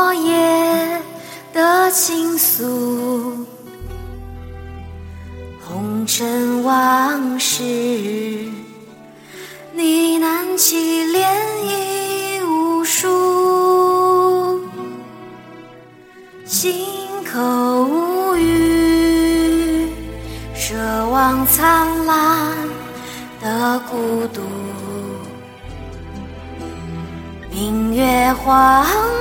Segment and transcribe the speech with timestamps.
[0.00, 1.02] 昨叶
[1.52, 3.44] 的倾诉，
[5.62, 7.62] 红尘往事
[9.74, 11.22] 呢喃起涟
[11.66, 14.62] 漪无数，
[16.46, 16.86] 心
[17.30, 17.38] 口
[17.84, 19.86] 无语，
[20.56, 20.76] 奢
[21.10, 22.56] 望灿烂
[23.42, 24.40] 的孤独，
[27.52, 29.19] 明月荒。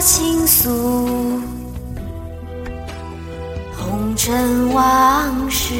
[0.00, 1.40] 倾诉，
[3.76, 5.74] 红尘往事，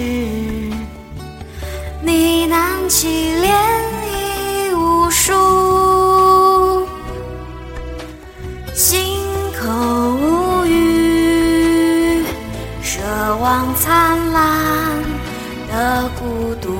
[2.02, 3.46] 呢喃起涟
[4.72, 6.86] 漪无数，
[8.74, 9.20] 心
[9.60, 9.68] 口
[10.16, 12.24] 无语，
[12.82, 14.42] 奢望灿烂
[15.68, 16.72] 的孤独，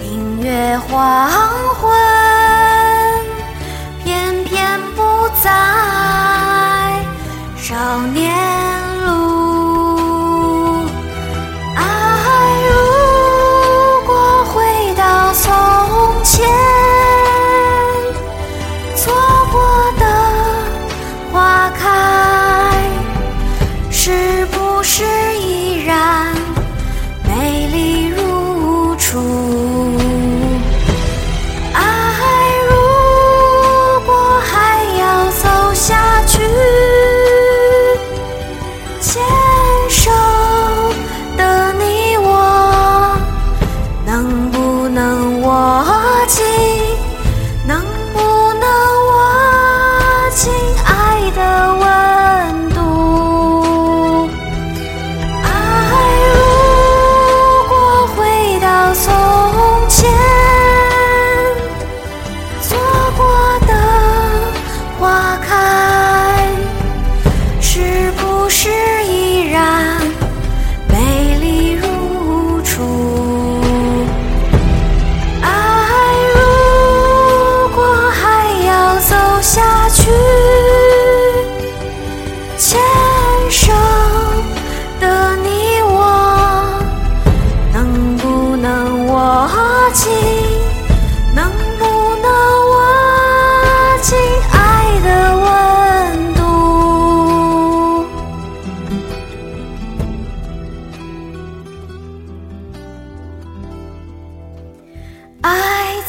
[0.00, 1.71] 明月恍。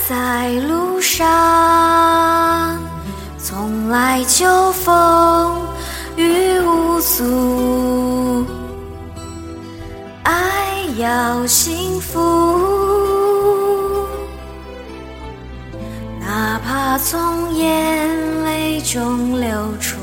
[0.10, 2.78] 在路上，
[3.38, 5.62] 从来就风
[6.18, 8.46] 雨无阻。
[10.24, 12.20] 爱要幸福。
[16.20, 19.50] 哪怕从眼泪中流
[19.80, 19.96] 出。